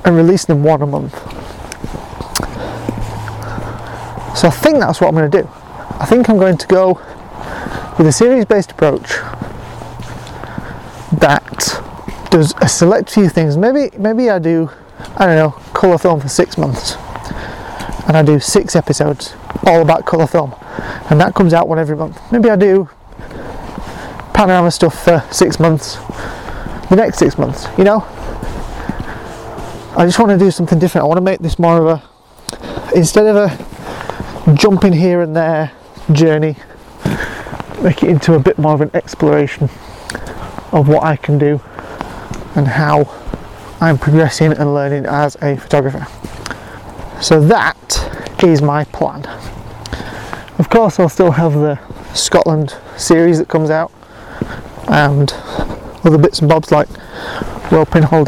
[0.10, 1.13] and releasing them one a month.
[4.38, 5.50] So I think that's what I'm going to do.
[6.00, 6.93] I think I'm going to go
[7.98, 9.08] with a series based approach
[11.19, 11.82] that
[12.32, 13.58] does a select few things.
[13.58, 14.69] Maybe maybe I do
[15.15, 16.95] I don't know, colour film for six months.
[18.08, 20.56] And I do six episodes all about colour film.
[21.10, 22.19] And that comes out one every month.
[22.32, 22.89] Maybe I do
[24.34, 25.95] panorama stuff for six months,
[26.89, 28.00] the next six months, you know?
[29.97, 31.04] I just want to do something different.
[31.04, 35.71] I want to make this more of a instead of a jumping here and there
[36.12, 36.56] journey,
[37.82, 39.69] make it into a bit more of an exploration
[40.71, 41.62] of what I can do
[42.56, 43.06] and how
[43.82, 46.08] I'm progressing and learning as a photographer.
[47.21, 49.25] So that is my plan.
[50.58, 51.80] Of course, I'll still have the
[52.13, 53.91] Scotland series that comes out
[54.88, 55.32] and
[56.04, 56.89] other bits and bobs like
[57.71, 58.23] World Pinhole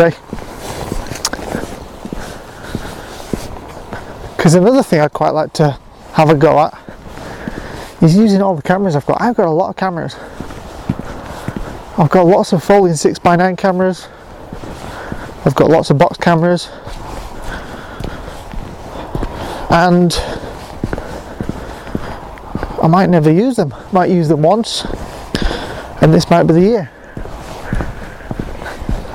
[4.41, 5.77] Because another thing I'd quite like to
[6.13, 6.73] have a go at
[8.01, 9.21] is using all the cameras I've got.
[9.21, 10.15] I've got a lot of cameras.
[11.95, 14.07] I've got lots of folding 6x9 cameras.
[15.45, 16.69] I've got lots of box cameras.
[19.69, 20.11] And
[22.81, 23.75] I might never use them.
[23.91, 24.85] Might use them once,
[26.01, 26.91] and this might be the year.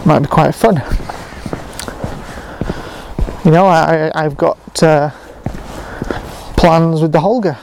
[0.05, 0.77] Might be quite fun.
[3.45, 4.37] You know, I, I, have
[4.83, 5.11] uh,
[6.57, 7.57] plans with the Holga.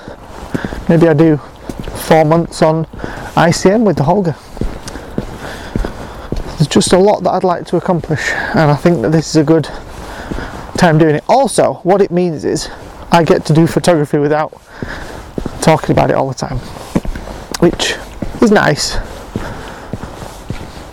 [0.89, 1.37] Maybe I do
[2.07, 2.85] four months on
[3.35, 4.35] ICM with the Holga.
[6.57, 9.35] There's just a lot that I'd like to accomplish, and I think that this is
[9.35, 9.65] a good
[10.77, 11.23] time doing it.
[11.27, 12.69] Also, what it means is
[13.11, 14.51] I get to do photography without
[15.61, 16.57] talking about it all the time,
[17.59, 17.95] which
[18.41, 18.97] is nice.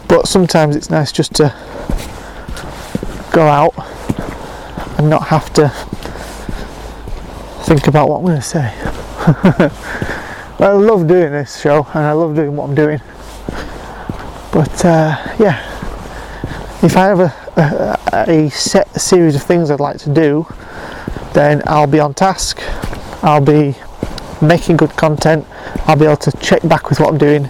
[0.09, 1.54] But sometimes it's nice just to
[3.33, 3.74] go out
[4.98, 5.72] and not have to
[7.64, 8.73] think about what I'm going to say.
[10.61, 13.01] I love doing this show and I love doing what I'm doing.
[14.53, 15.66] But uh, yeah,
[16.83, 20.46] if I have a, a, a set series of things I'd like to do,
[21.35, 22.61] then I'll be on task.
[23.23, 23.77] I'll be
[24.42, 25.46] making good content.
[25.87, 27.49] I'll be able to check back with what I'm doing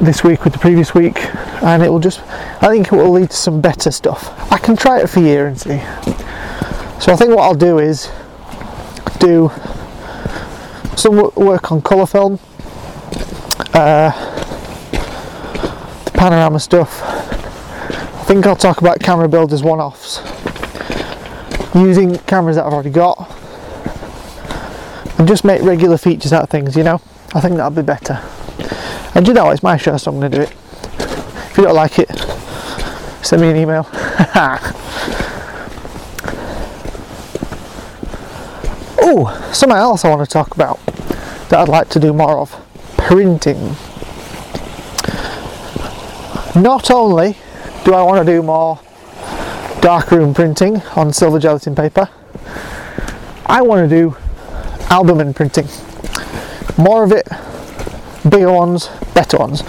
[0.00, 1.18] this week with the previous week,
[1.62, 2.20] and it will just,
[2.62, 4.52] I think it will lead to some better stuff.
[4.52, 5.78] I can try it for a year and see.
[7.00, 8.10] So I think what I'll do is
[9.18, 9.50] do
[10.96, 12.38] some work on colour film,
[13.74, 14.10] uh,
[16.04, 17.02] the panorama stuff.
[17.02, 20.20] I think I'll talk about camera builders one-offs,
[21.74, 23.34] using cameras that I've already got
[25.18, 27.00] and just make regular features out of things, you know.
[27.34, 28.22] I think that'll be better.
[29.14, 30.52] And you know, it's my show, so I'm going to do it.
[31.50, 32.08] If you don't like it,
[33.22, 33.86] send me an email.
[39.10, 40.84] oh, something else I want to talk about
[41.48, 42.50] that I'd like to do more of
[42.98, 43.74] printing.
[46.54, 47.36] Not only
[47.84, 48.80] do I want to do more
[49.80, 52.10] darkroom printing on silver gelatin paper,
[53.46, 54.16] I want to do
[54.90, 55.68] albumen printing.
[56.76, 57.26] More of it,
[58.28, 59.62] bigger ones, better ones.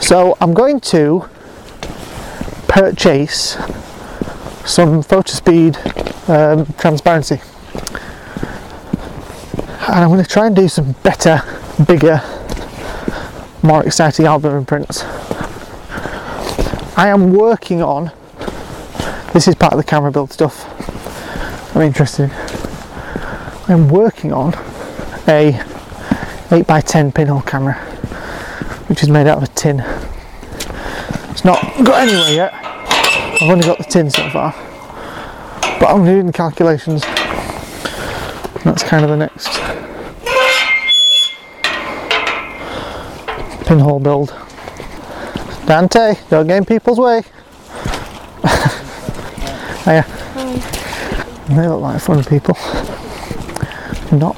[0.00, 1.28] So I'm going to
[2.66, 3.56] purchase
[4.64, 5.76] some Fotospeed
[6.28, 7.40] um, transparency.
[9.86, 11.42] And I'm going to try and do some better,
[11.86, 12.20] bigger,
[13.62, 15.02] more exciting albumen prints.
[16.96, 18.10] I am working on,
[19.32, 20.66] this is part of the camera build stuff
[21.76, 22.30] I'm interested in.
[23.66, 24.54] I'm working on
[25.26, 25.58] a
[26.50, 27.74] 8x10 pinhole camera
[28.88, 29.80] which is made out of a tin.
[31.30, 32.52] It's not got anywhere yet.
[32.54, 34.52] I've only got the tin so far.
[35.80, 37.02] But I'm doing the calculations.
[38.64, 39.48] That's kind of the next
[43.66, 44.34] pinhole build.
[45.66, 47.22] Dante, don't get in people's way.
[49.84, 50.02] Hiya.
[50.02, 51.54] Hi.
[51.54, 52.56] They look like fun people
[54.18, 54.36] not.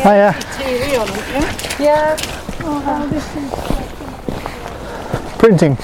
[0.00, 0.34] Oh yeah.
[5.38, 5.76] Printing.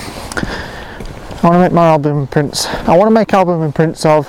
[1.42, 2.66] I want to make my albumen prints.
[2.66, 4.28] I want to make albumen prints of.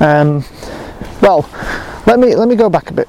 [0.00, 0.44] Um,
[1.20, 1.48] well,
[2.06, 3.08] let me let me go back a bit.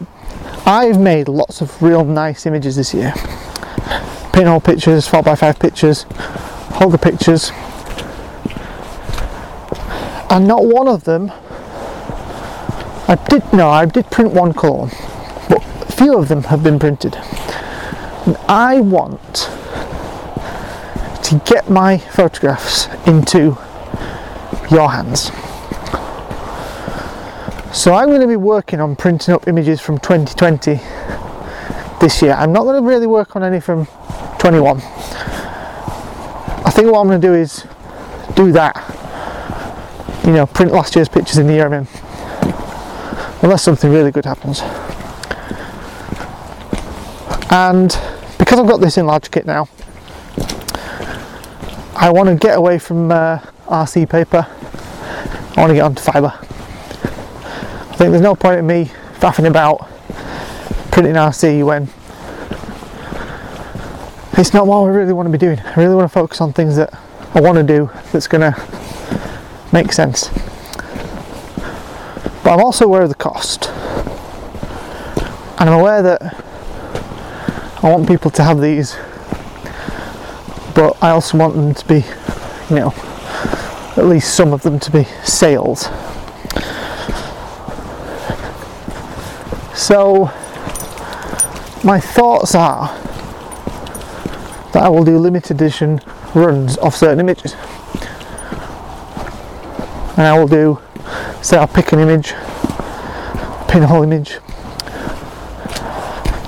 [0.66, 3.13] I've made lots of real nice images this year
[4.36, 6.03] pinhole pictures, 4x5 pictures,
[6.76, 7.51] Holga pictures,
[10.30, 11.32] and not one of them.
[13.07, 14.89] I did no, I did print one colour,
[15.47, 15.59] but
[15.93, 17.16] few of them have been printed.
[18.26, 19.49] And I want
[21.26, 23.57] to get my photographs into
[24.69, 25.32] your hands.
[27.76, 30.76] So I'm going to be working on printing up images from 2020
[31.99, 32.34] this year.
[32.34, 33.88] I'm not going to really work on any from
[34.38, 34.78] 21.
[34.78, 37.65] I think what I'm going to do is
[38.36, 38.76] do that.
[40.26, 41.88] You know, print last year's pictures in the year I'm in.
[43.41, 44.61] Unless something really good happens.
[47.51, 47.89] And
[48.38, 49.67] because I've got this enlarge kit now,
[51.97, 54.45] I want to get away from uh, RC paper.
[54.47, 56.33] I want to get onto fibre.
[56.35, 59.87] I think there's no point in me faffing about
[60.91, 61.83] printing RC when
[64.37, 65.59] it's not what I really want to be doing.
[65.59, 66.93] I really want to focus on things that
[67.33, 68.53] I want to do that's going to
[69.71, 70.27] make sense.
[72.43, 73.69] But I'm also aware of the cost.
[75.57, 76.21] And I'm aware that
[77.81, 78.97] I want people to have these,
[80.76, 82.05] but I also want them to be,
[82.69, 82.93] you know,
[83.97, 85.84] at least some of them to be sales.
[89.73, 90.26] So,
[91.84, 92.88] my thoughts are
[94.73, 96.01] that I will do limited edition
[96.34, 97.53] runs of certain images.
[100.17, 100.82] And I will do,
[101.41, 102.34] say, I'll pick an image,
[103.69, 104.39] pinhole image,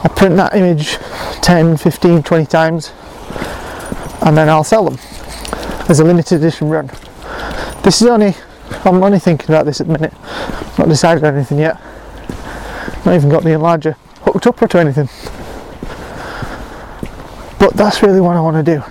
[0.03, 0.97] I'll print that image
[1.41, 2.91] 10, 15, 20 times,
[4.21, 4.97] and then I'll sell them
[5.89, 6.87] as a limited edition run.
[7.83, 8.35] This is only,
[8.85, 10.13] I'm only thinking about this at the minute,
[10.77, 11.79] not decided anything yet,
[13.05, 15.09] not even got the enlarger hooked up or to anything.
[17.59, 18.83] But that's really what I want to do.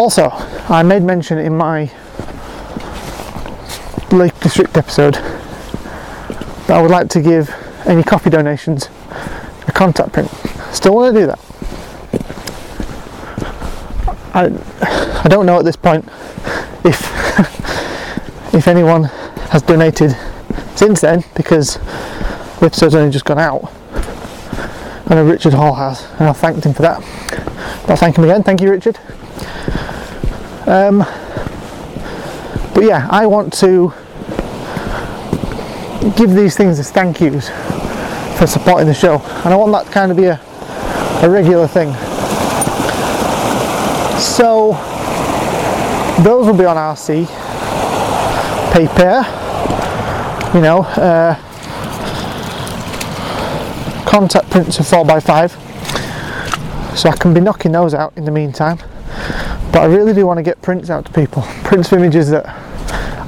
[0.00, 0.28] Also,
[0.68, 1.90] I made mention in my
[4.10, 7.50] Lake District episode that I would like to give
[7.86, 8.88] any coffee donations
[9.66, 10.30] a contact print.
[10.72, 11.43] Still want to do that.
[14.34, 14.46] I,
[15.24, 16.04] I don't know at this point
[16.84, 17.00] if
[18.54, 20.16] if anyone has donated
[20.74, 21.74] since then because
[22.58, 23.72] the episode's only just gone out.
[25.06, 27.00] I know Richard Hall has, and I thanked him for that.
[27.82, 28.42] But I'll thank him again.
[28.42, 28.98] Thank you, Richard.
[30.66, 31.00] Um,
[32.74, 33.92] but yeah, I want to
[36.16, 37.50] give these things as thank yous
[38.38, 40.40] for supporting the show, and I want that to kind of be a,
[41.22, 41.94] a regular thing.
[44.34, 44.72] So
[46.24, 47.24] those will be on RC
[48.72, 49.22] paper,
[50.52, 51.36] you know, uh,
[54.04, 55.50] contact prints of 4x5
[56.96, 58.78] so I can be knocking those out in the meantime.
[59.70, 61.42] But I really do want to get prints out to people.
[61.62, 62.46] Prints of images that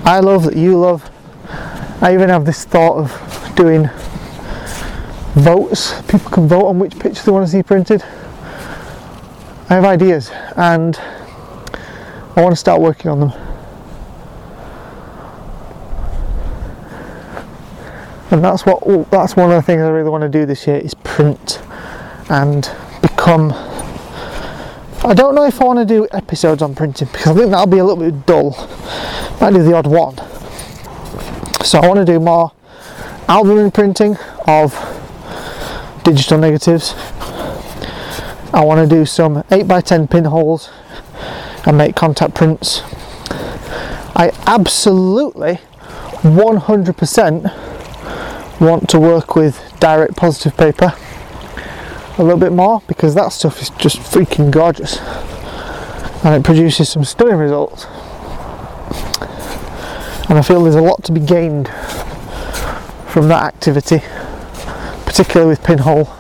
[0.05, 1.09] I love that you love.
[2.03, 3.89] I even have this thought of doing
[5.35, 6.03] votes.
[6.09, 8.03] People can vote on which picture they want to see printed
[9.69, 10.97] I have ideas and
[12.37, 13.33] I want to start working on them.
[18.31, 20.77] And that's what that's one of the things I really want to do this year
[20.77, 21.61] is print
[22.29, 22.71] and
[23.03, 23.53] become
[25.05, 27.67] I don't know if I want to do episodes on printing because I think that'll
[27.67, 28.51] be a little bit dull.
[29.41, 30.17] Might do the odd one.
[31.65, 32.53] So I want to do more
[33.29, 34.75] albumen printing of
[36.05, 36.95] digital negatives
[38.57, 40.71] I want to do some 8x10 pinholes
[41.67, 42.81] and make contact prints.
[44.17, 45.59] I absolutely
[46.23, 50.95] 100% want to work with direct positive paper
[52.17, 55.01] a little bit more because that stuff is just freaking gorgeous
[56.25, 57.85] and it produces some stunning results.
[60.31, 61.69] And I feel there's a lot to be gained
[63.07, 64.01] from that activity
[65.05, 66.16] particularly with pinhole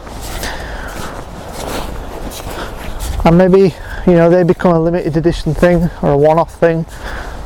[3.26, 3.74] and maybe
[4.06, 6.84] you know they become a limited edition thing or a one-off thing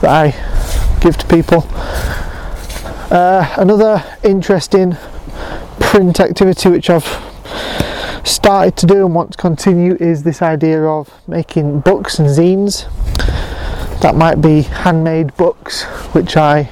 [0.02, 1.66] that I give to people
[3.10, 4.96] uh, another interesting
[5.80, 7.08] print activity which I've
[8.24, 12.86] started to do and want to continue is this idea of making books and zines.
[14.02, 15.82] That might be handmade books
[16.14, 16.68] which I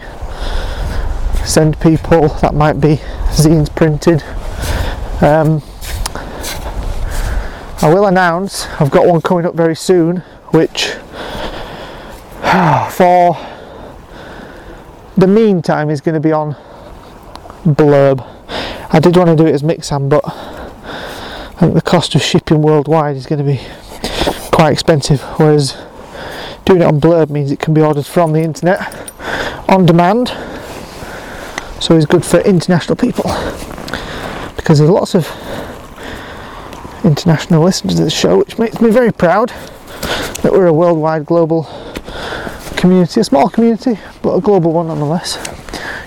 [1.45, 2.97] send people, that might be
[3.33, 4.23] zines printed.
[5.21, 5.63] Um,
[7.81, 10.17] I will announce I've got one coming up very soon
[10.51, 10.89] which
[12.91, 13.39] for
[15.17, 16.57] the meantime is going to be on
[17.65, 18.27] blurb.
[18.91, 22.63] I did want to do it as Mixam, but I think the cost of shipping
[22.63, 23.61] worldwide is going to be
[24.51, 25.21] quite expensive.
[25.39, 25.77] Whereas
[26.65, 28.81] doing it on blurb means it can be ordered from the internet
[29.69, 30.29] on demand.
[31.81, 33.31] So it's good for international people
[34.57, 35.29] because there's lots of
[37.09, 39.49] international listeners to the show, which makes me very proud
[40.43, 41.65] that we're a worldwide global
[42.77, 45.37] community, a small community, but a global one nonetheless.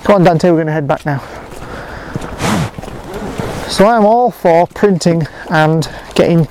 [0.03, 1.19] Come on, Dante, we're going to head back now.
[3.67, 6.47] So I'm all for printing and getting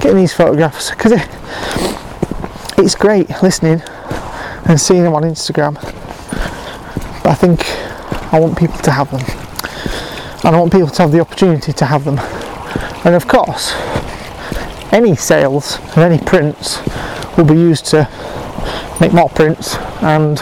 [0.00, 1.26] getting these photographs because it,
[2.76, 3.80] it's great listening
[4.66, 5.74] and seeing them on Instagram.
[7.22, 7.64] But I think
[8.34, 9.22] I want people to have them,
[10.44, 12.18] and I want people to have the opportunity to have them
[13.04, 13.72] And of course,
[14.92, 16.78] any sales of any prints
[17.36, 18.08] will be used to
[19.00, 20.38] make more prints and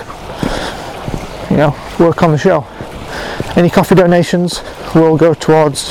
[1.51, 2.67] you know work on the show.
[3.57, 4.63] Any coffee donations
[4.95, 5.89] will go towards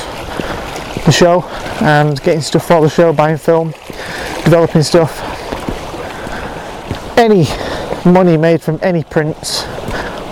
[1.04, 1.42] the show
[1.80, 3.72] and getting stuff for the show, buying film,
[4.44, 5.20] developing stuff.
[7.18, 7.46] Any
[8.04, 9.64] money made from any prints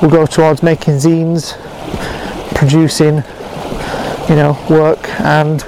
[0.01, 1.57] will go towards making zines,
[2.55, 3.23] producing,
[4.29, 5.65] you know, work and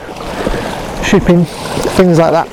[1.04, 1.44] shipping,
[1.96, 2.48] things like that.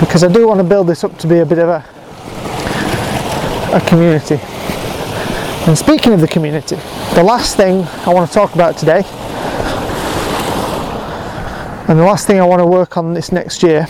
[0.00, 1.98] Because I do want to build this up to be a bit of a
[3.72, 4.38] a community.
[5.66, 6.76] And speaking of the community,
[7.14, 9.02] the last thing I want to talk about today,
[11.88, 13.86] and the last thing I want to work on this next year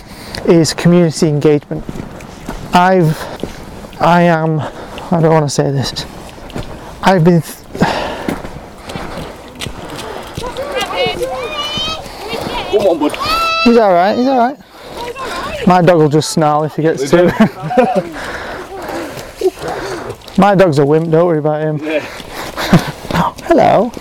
[0.46, 1.84] is community engagement.
[2.74, 3.16] I've,
[4.00, 6.04] I am, I don't want to say this,
[7.02, 7.42] I've been,
[12.88, 13.18] Come on, bud.
[13.64, 14.56] he's alright, he's alright.
[15.66, 17.26] My dog will just snarl if he gets too.
[20.40, 21.76] My dog's a wimp, don't worry about him.
[21.84, 22.00] Yeah.
[23.44, 23.92] Hello.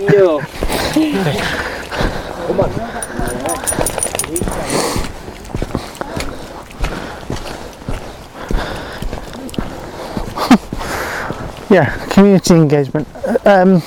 [0.00, 0.40] No.
[11.70, 13.06] yeah, community engagement.
[13.46, 13.80] Um,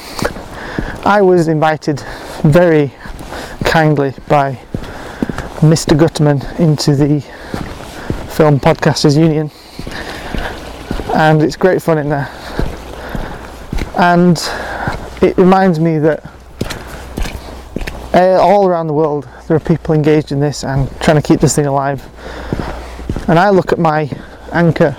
[1.05, 1.99] I was invited
[2.43, 2.93] very
[3.65, 4.53] kindly by
[5.59, 5.97] Mr.
[5.97, 7.19] Gutman into the
[8.33, 9.51] Film Podcasters Union,
[11.13, 12.29] and it's great fun in there.
[13.97, 14.37] And
[15.21, 16.23] it reminds me that
[18.13, 21.41] uh, all around the world there are people engaged in this and trying to keep
[21.41, 22.01] this thing alive.
[23.27, 24.09] And I look at my
[24.53, 24.93] anchor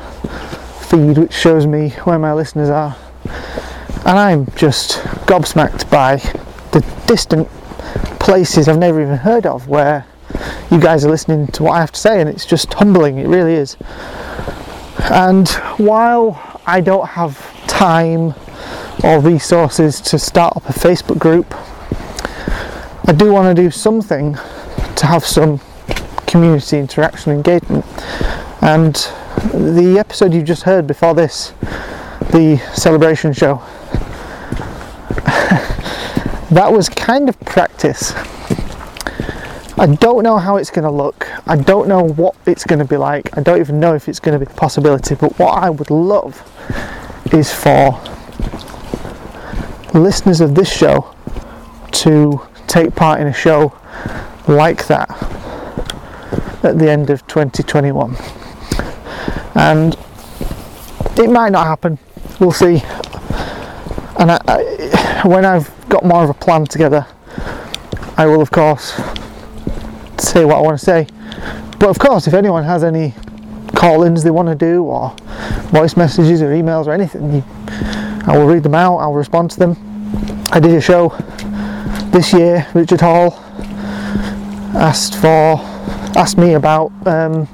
[0.82, 2.94] feed which shows me where my listeners are
[4.06, 6.16] and I'm just gobsmacked by
[6.72, 7.48] the distant
[8.20, 10.06] places I've never even heard of where
[10.70, 13.28] you guys are listening to what I have to say and it's just humbling it
[13.28, 13.76] really is.
[15.10, 15.48] And
[15.78, 18.34] while I don't have time
[19.02, 21.54] or resources to start up a Facebook group
[23.06, 25.60] I do want to do something to have some
[26.26, 27.84] community interaction engagement.
[28.62, 28.94] And
[29.52, 31.52] the episode you just heard before this,
[32.32, 33.62] the celebration show,
[36.50, 38.12] that was kind of practice.
[39.76, 41.28] I don't know how it's going to look.
[41.48, 43.36] I don't know what it's going to be like.
[43.36, 45.14] I don't even know if it's going to be a possibility.
[45.16, 46.42] But what I would love
[47.32, 48.00] is for
[49.92, 51.14] listeners of this show
[51.92, 53.72] to take part in a show
[54.46, 55.10] like that
[56.62, 58.16] at the end of 2021
[59.54, 59.96] and
[61.16, 61.98] it might not happen.
[62.40, 62.82] We'll see.
[64.18, 67.06] And I, I, when I've got more of a plan together,
[68.16, 68.92] I will of course
[70.18, 71.06] say what I want to say.
[71.78, 73.14] But of course, if anyone has any
[73.74, 75.14] call-ins they want to do, or
[75.70, 77.42] voice messages or emails or anything,
[78.26, 78.98] I will read them out.
[78.98, 79.76] I'll respond to them.
[80.52, 81.08] I did a show
[82.12, 82.66] this year.
[82.74, 83.34] Richard Hall
[84.74, 85.60] asked for
[86.16, 87.46] asked me about um,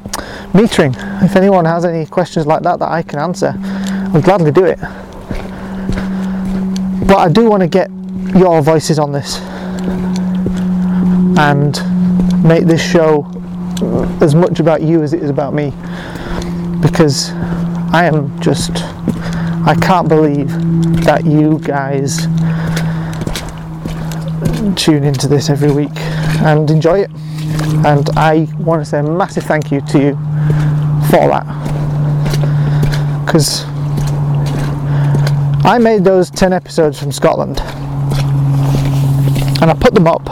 [0.53, 0.95] metering.
[1.25, 3.55] If anyone has any questions like that that I can answer,
[4.13, 4.79] I'll gladly do it.
[7.11, 7.91] But I do want to get
[8.37, 9.39] your voices on this
[11.41, 11.75] and
[12.45, 13.29] make this show
[14.21, 15.73] as much about you as it is about me.
[16.81, 17.31] Because
[17.93, 18.71] I am just
[19.67, 20.51] I can't believe
[21.05, 22.27] that you guys
[24.81, 25.99] tune into this every week
[26.43, 27.11] and enjoy it.
[27.85, 30.13] And I want to say a massive thank you to you
[31.11, 31.45] for that.
[33.27, 33.65] Because
[35.71, 37.61] I made those 10 episodes from Scotland.
[39.61, 40.29] And I put them up.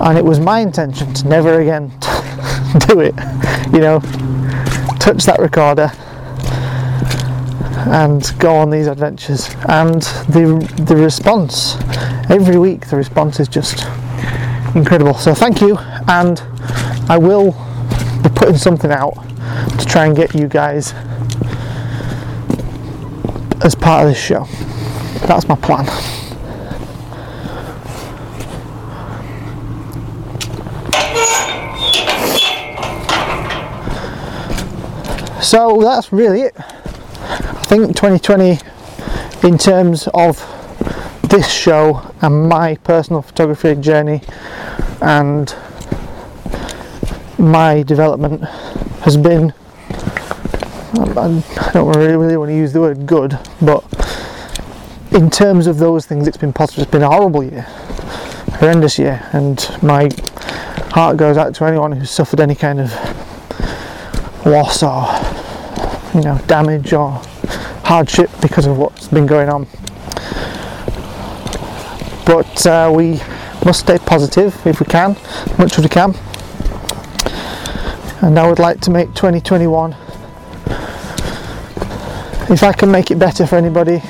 [0.00, 1.88] And it was my intention to never again
[2.88, 3.14] do it
[3.72, 4.00] you know.
[5.00, 5.90] Touch that recorder
[7.90, 9.52] and go on these adventures.
[9.68, 11.76] And the the response
[12.30, 13.86] every week the response is just
[14.76, 15.14] incredible.
[15.14, 16.40] So thank you and
[17.08, 17.52] I will
[18.22, 19.14] be putting something out
[19.78, 20.94] to try and get you guys
[23.64, 24.46] as part of this show.
[25.26, 25.86] That's my plan.
[35.42, 36.54] So that's really it.
[36.58, 38.58] I think 2020
[39.46, 40.38] in terms of
[41.24, 44.22] this show and my personal photography journey
[45.00, 45.54] and
[47.38, 48.44] my development
[49.02, 49.52] has been
[50.94, 53.84] I don't really, want to use the word good but
[55.12, 56.82] in terms of those things, it's been positive.
[56.82, 57.62] It's been a horrible year,
[58.58, 60.08] horrendous year, and my
[60.90, 62.90] heart goes out to anyone who's suffered any kind of
[64.46, 65.06] loss or
[66.14, 67.20] you know damage or
[67.84, 69.66] hardship because of what's been going on.
[72.24, 73.20] But uh, we
[73.66, 75.16] must stay positive if we can,
[75.58, 76.14] much as we can.
[78.22, 79.94] And I would like to make 2021
[82.50, 84.02] if I can make it better for anybody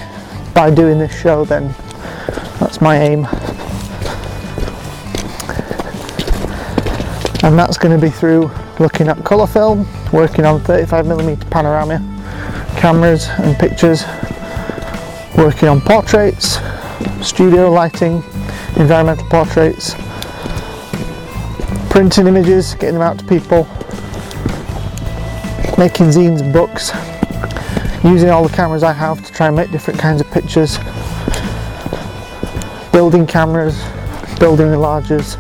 [0.55, 1.75] by doing this show, then
[2.59, 3.27] that's my aim.
[7.45, 12.09] And that's going to be through looking at colour film, working on 35mm panorama
[12.77, 14.03] cameras and pictures,
[15.39, 16.59] working on portraits,
[17.21, 18.17] studio lighting,
[18.77, 19.95] environmental portraits,
[21.91, 23.65] printing images, getting them out to people,
[25.79, 26.91] making zines and books,
[28.05, 30.79] using all the cameras I have to try and make different kinds of pictures,
[32.93, 33.81] building cameras,
[34.39, 35.37] building enlargers.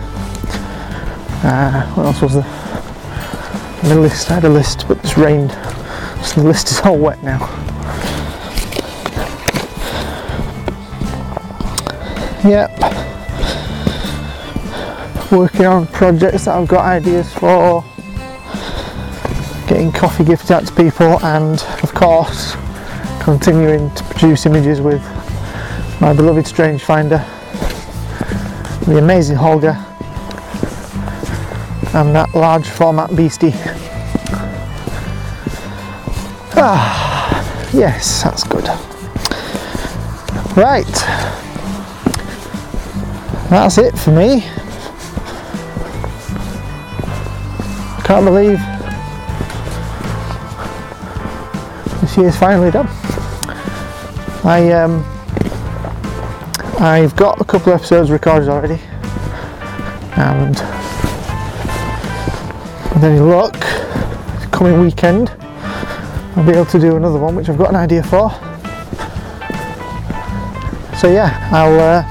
[1.44, 2.34] Uh, what else was?
[2.34, 5.50] The list, I had a list, but it's rained,
[6.24, 7.40] so the list is all wet now.
[12.44, 12.70] Yep.
[15.32, 17.84] Working on projects that I've got ideas for,
[19.66, 22.56] getting coffee gifts out to people, and of course,
[23.20, 25.02] continuing to produce images with
[26.00, 27.18] my beloved strange finder,
[28.86, 29.76] the amazing Holga,
[31.94, 33.52] and that large format beastie.
[36.54, 38.66] Ah, yes, that's good.
[40.56, 40.84] Right,
[43.48, 44.40] that's it for me.
[48.04, 48.58] Can't believe
[52.12, 52.88] this year's finally done.
[54.44, 55.02] I um,
[56.78, 58.78] I've got a couple of episodes recorded already,
[60.18, 60.56] and
[62.92, 63.58] with any luck,
[64.50, 65.30] coming weekend,
[66.36, 68.30] I'll be able to do another one, which I've got an idea for.
[70.98, 72.04] So yeah, I'll uh,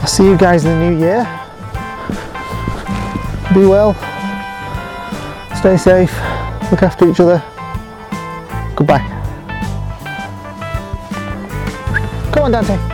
[0.00, 1.24] I'll see you guys in the new year.
[3.52, 3.94] Be well,
[5.56, 6.12] stay safe,
[6.70, 7.49] look after each other.
[8.80, 9.04] Goodbye.
[12.32, 12.89] Come on, Dante.